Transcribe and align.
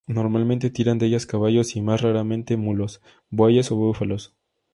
Normalmente 0.07 0.71
tiran 0.71 0.97
de 0.97 1.05
ellas 1.05 1.27
caballos 1.27 1.75
y 1.75 1.81
más 1.83 2.01
raramente 2.01 2.57
mulos, 2.57 3.03
bueyes 3.29 3.71
o 3.71 3.75
búfalos. 3.75 4.33